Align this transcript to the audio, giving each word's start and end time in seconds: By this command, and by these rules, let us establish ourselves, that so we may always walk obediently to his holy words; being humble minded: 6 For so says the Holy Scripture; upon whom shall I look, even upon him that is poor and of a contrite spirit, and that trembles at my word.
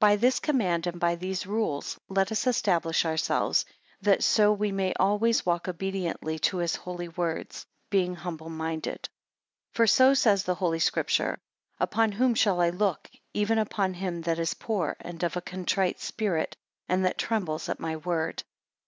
By 0.00 0.16
this 0.16 0.40
command, 0.40 0.86
and 0.86 0.98
by 0.98 1.14
these 1.14 1.46
rules, 1.46 2.00
let 2.08 2.32
us 2.32 2.46
establish 2.46 3.04
ourselves, 3.04 3.66
that 4.00 4.24
so 4.24 4.50
we 4.50 4.72
may 4.72 4.94
always 4.94 5.44
walk 5.44 5.68
obediently 5.68 6.38
to 6.38 6.56
his 6.56 6.74
holy 6.74 7.08
words; 7.08 7.66
being 7.90 8.14
humble 8.14 8.48
minded: 8.48 9.10
6 9.72 9.76
For 9.76 9.86
so 9.86 10.14
says 10.14 10.44
the 10.44 10.54
Holy 10.54 10.78
Scripture; 10.78 11.38
upon 11.78 12.12
whom 12.12 12.34
shall 12.34 12.62
I 12.62 12.70
look, 12.70 13.10
even 13.34 13.58
upon 13.58 13.92
him 13.92 14.22
that 14.22 14.38
is 14.38 14.54
poor 14.54 14.96
and 15.00 15.22
of 15.22 15.36
a 15.36 15.42
contrite 15.42 16.00
spirit, 16.00 16.56
and 16.88 17.04
that 17.04 17.18
trembles 17.18 17.68
at 17.68 17.78
my 17.78 17.96
word. 17.96 18.44